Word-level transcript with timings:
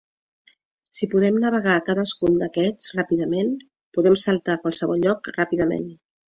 Si 0.99 1.07
podem 1.11 1.35
navegar 1.43 1.75
a 1.79 1.83
cadascun 1.89 2.39
d'aquests 2.43 2.95
ràpidament, 3.01 3.53
podem 3.99 4.17
saltar 4.25 4.57
a 4.57 4.63
qualsevol 4.65 5.05
lloc 5.05 5.31
ràpidament. 5.39 5.87